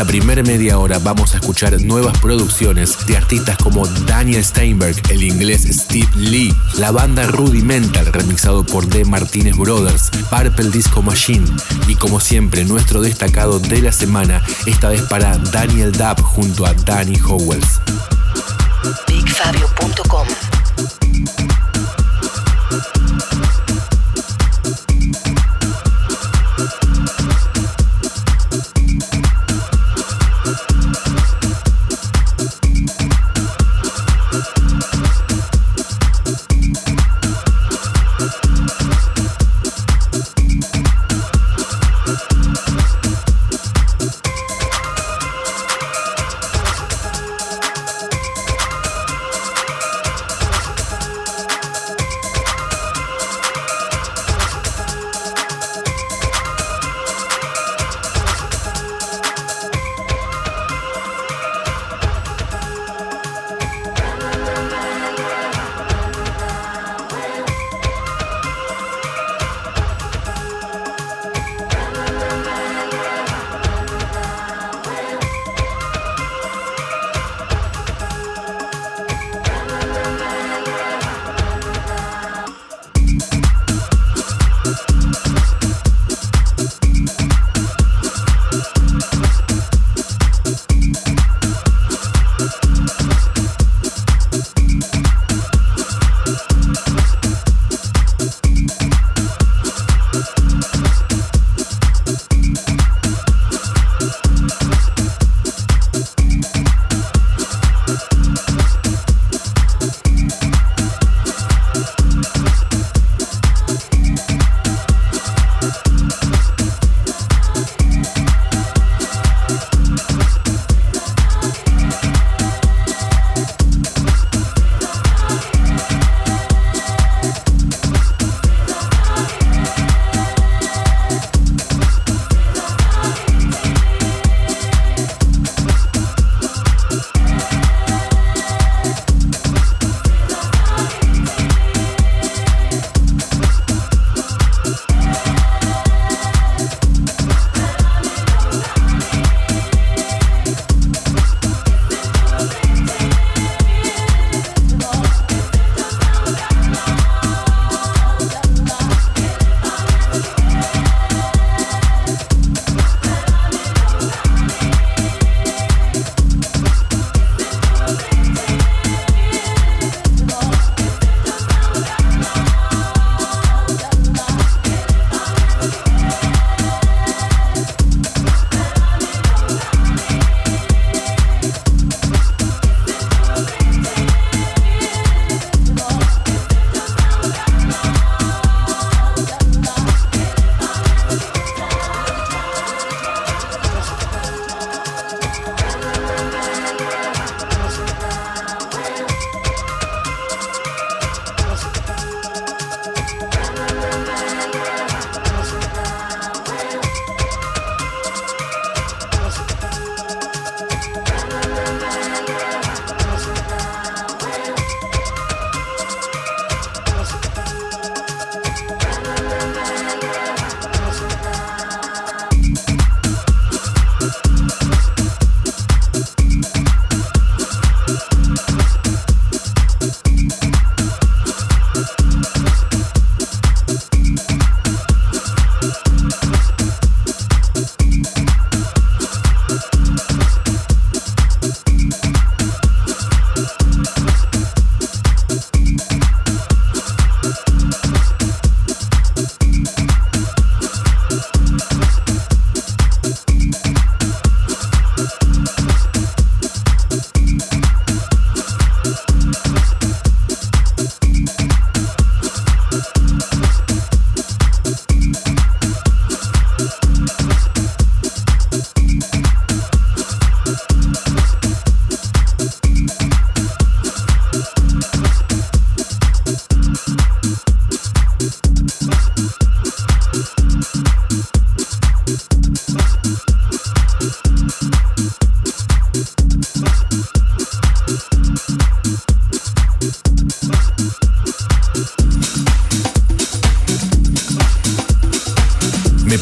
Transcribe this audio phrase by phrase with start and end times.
[0.00, 5.22] Esta primera media hora vamos a escuchar nuevas producciones de artistas como Daniel Steinberg, el
[5.22, 11.44] inglés Steve Lee, la banda Rudimental remixado por The Martinez Brothers, Purple Disco Machine
[11.86, 16.72] y como siempre nuestro destacado de la semana, esta vez para Daniel Dab junto a
[16.72, 17.82] Danny Howells.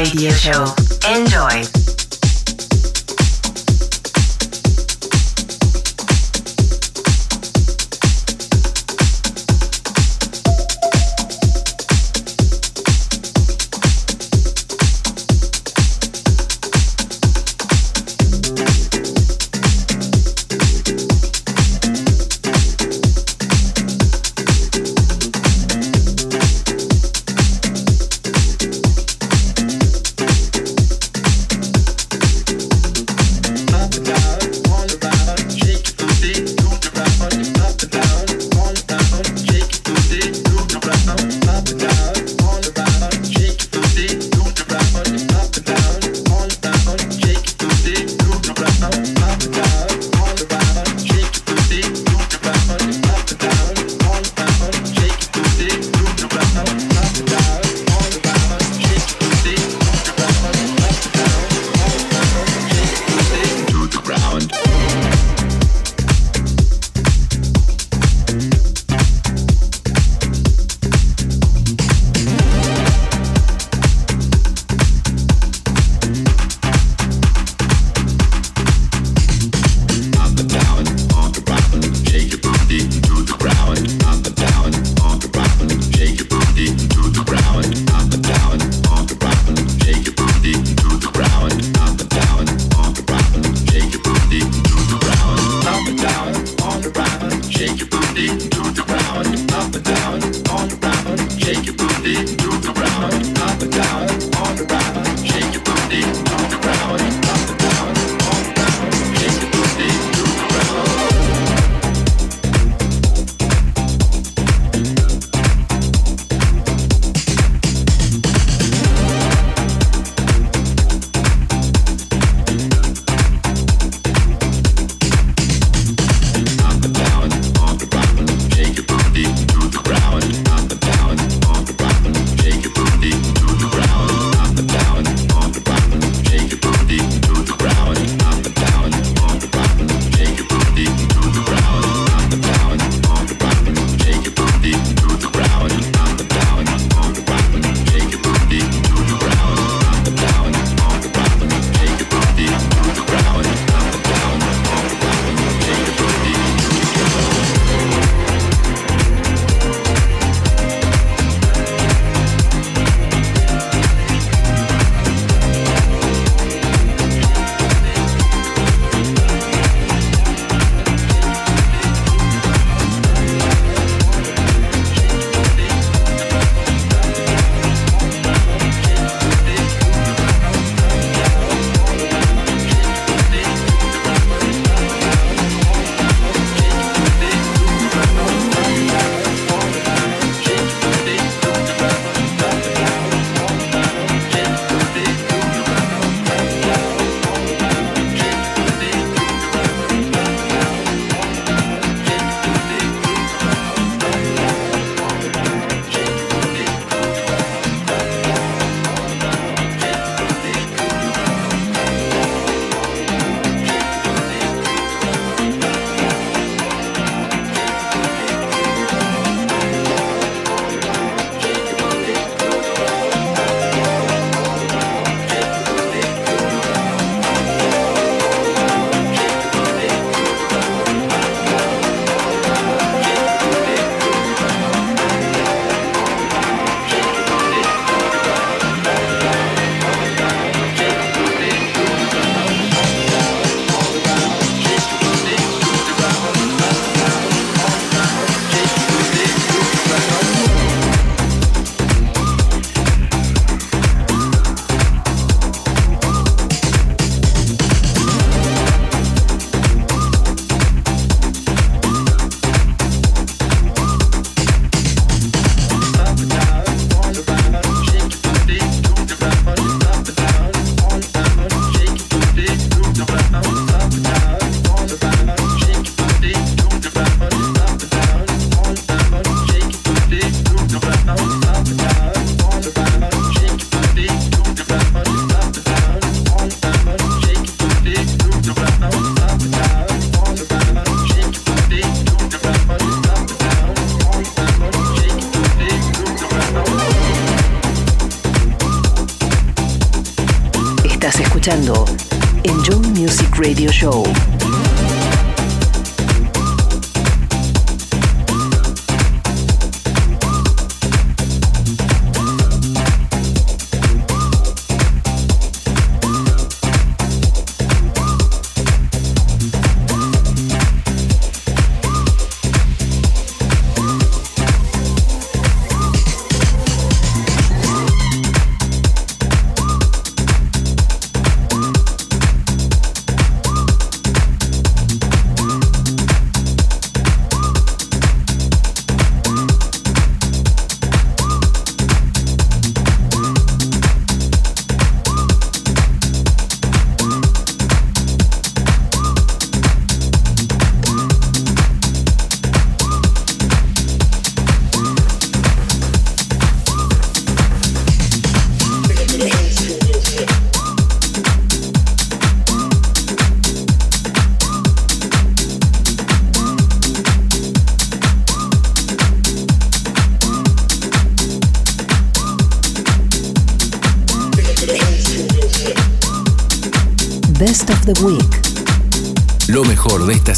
[0.00, 0.64] Radio Show.
[1.10, 1.79] Enjoy.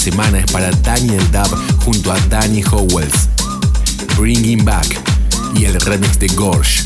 [0.02, 3.28] Semana para Daniel Dub junto a Danny Howells.
[4.18, 5.00] Bringing Back
[5.54, 6.82] y el remix de Gorge.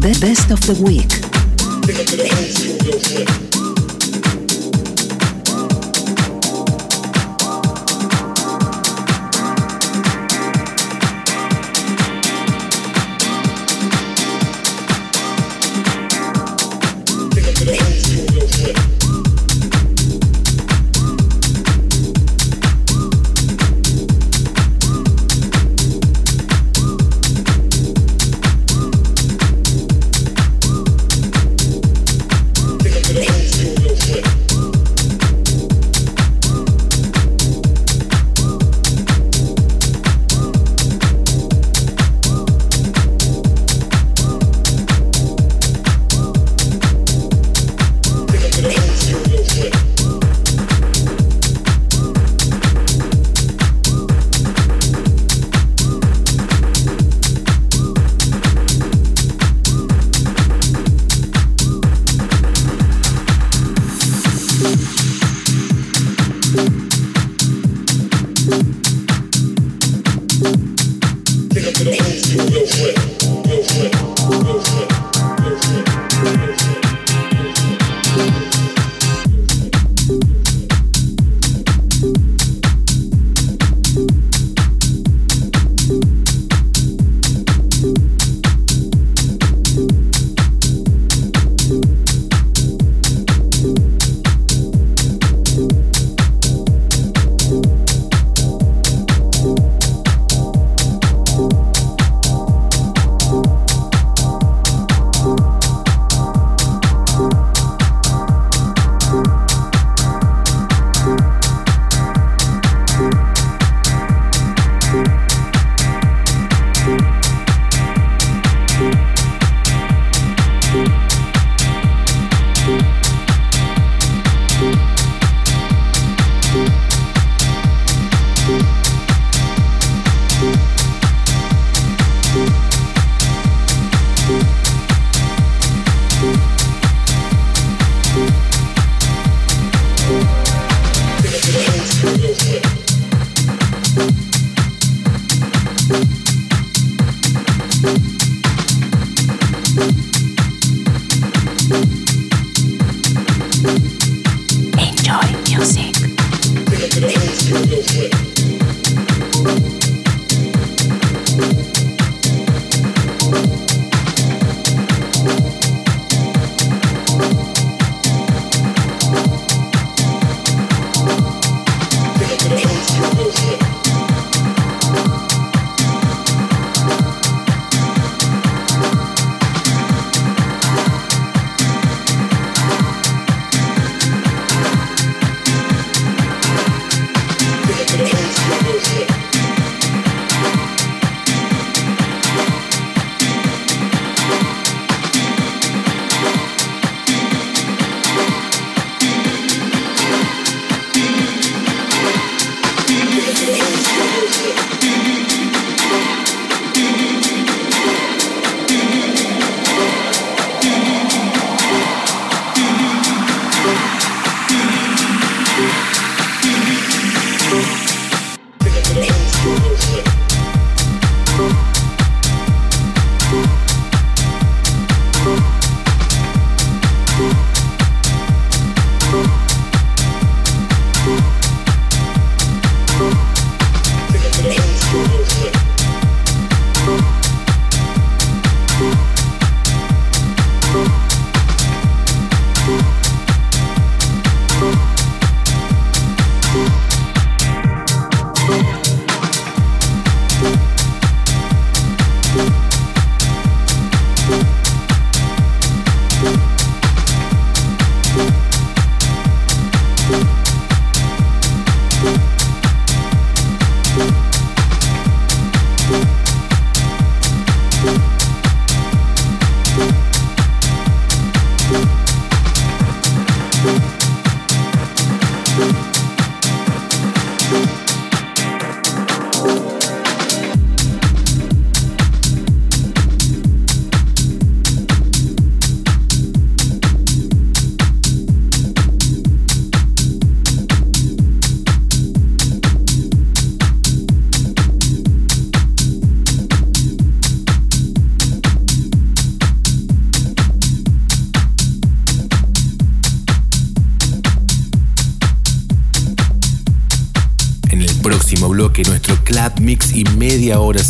[0.00, 1.22] The Best of the Week.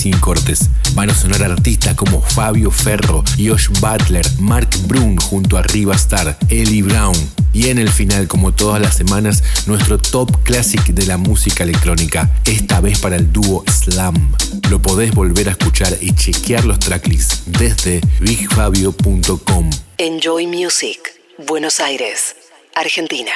[0.02, 0.68] Sin cortes.
[0.94, 6.36] Van a sonar artistas como Fabio Ferro, Josh Butler, Mark Brun junto a Riva Star,
[6.48, 7.14] Ellie Brown.
[7.52, 12.30] Y en el final, como todas las semanas, nuestro top classic de la música electrónica,
[12.46, 14.32] esta vez para el dúo Slam.
[14.70, 19.70] Lo podés volver a escuchar y chequear los tracklists desde bigfabio.com.
[19.98, 20.98] Enjoy Music,
[21.46, 22.34] Buenos Aires,
[22.74, 23.32] Argentina.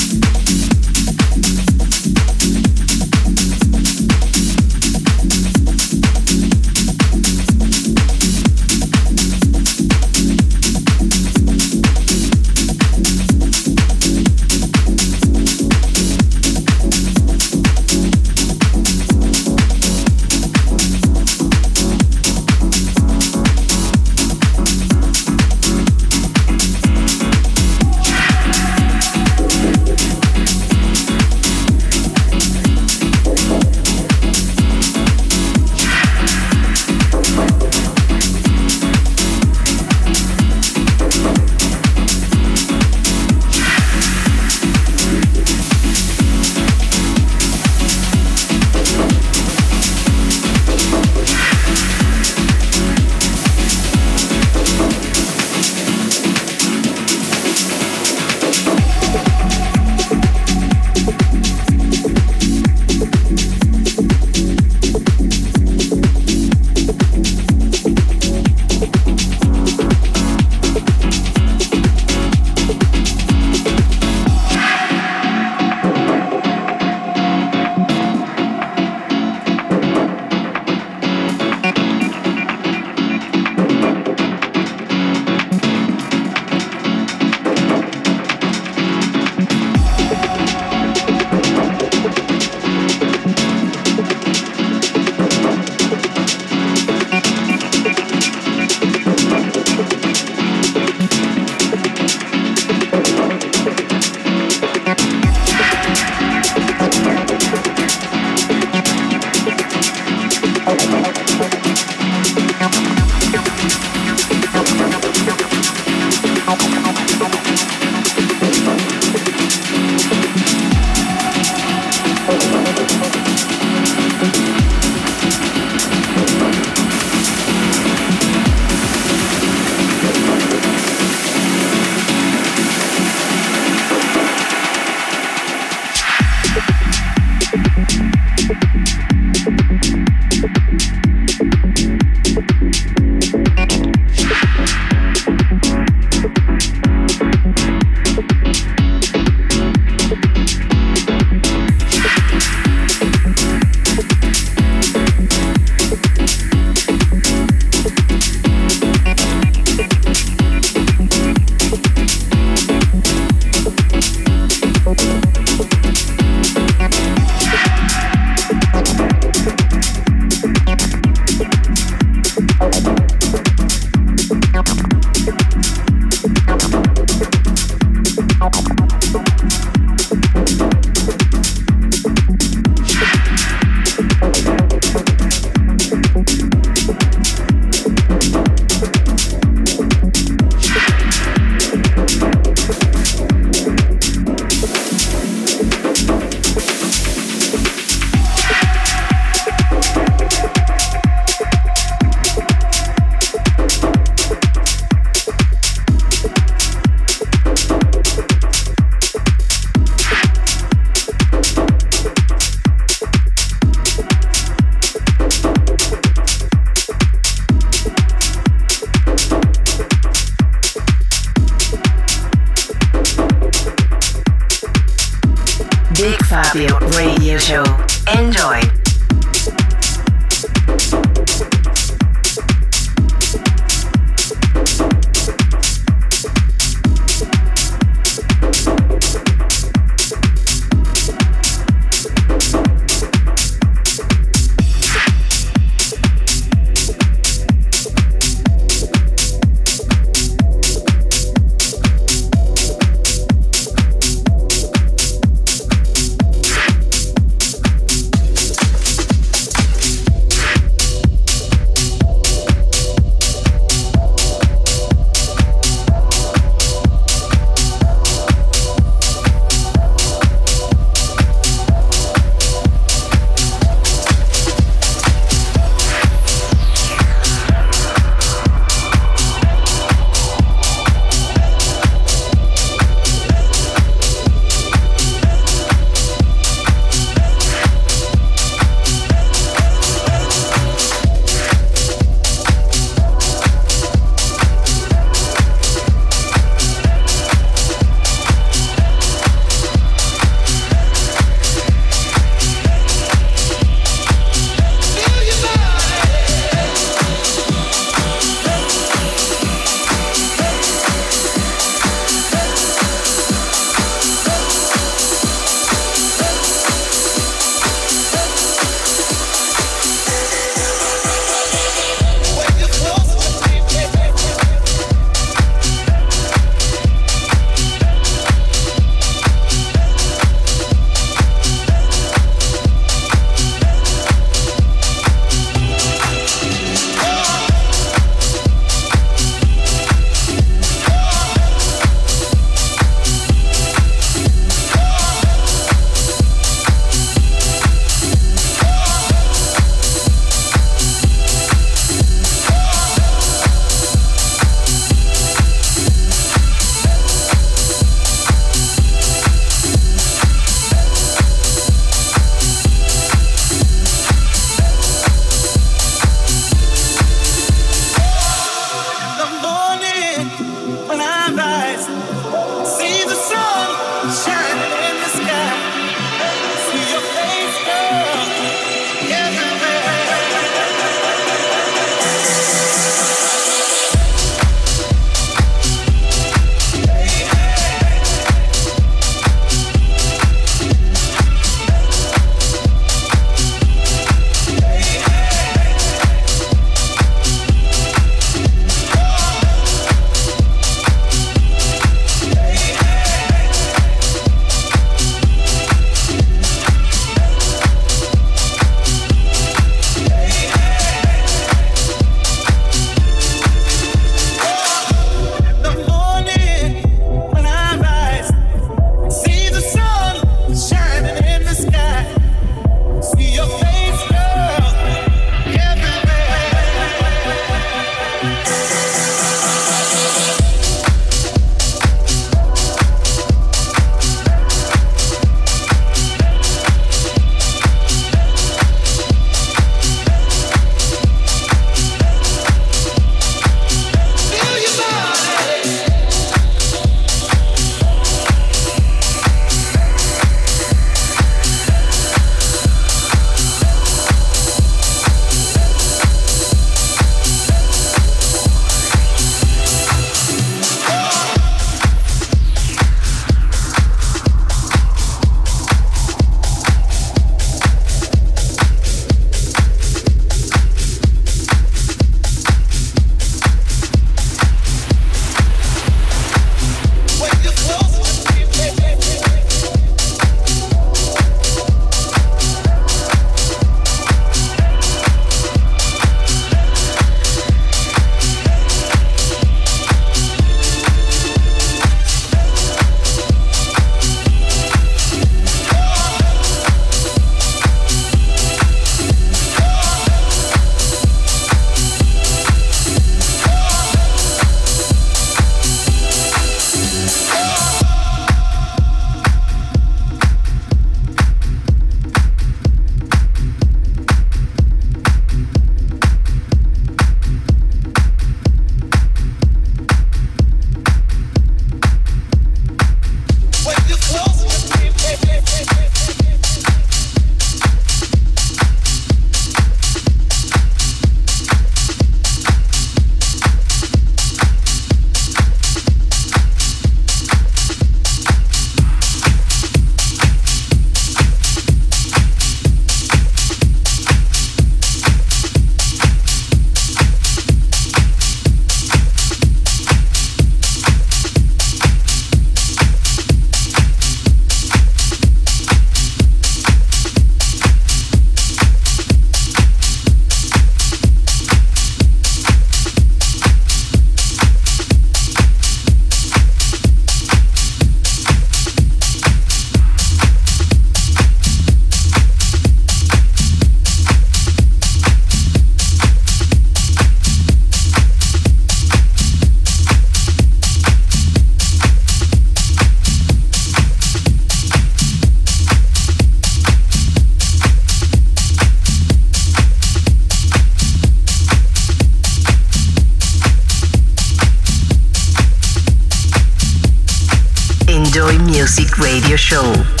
[598.61, 600.00] Music Radio Show.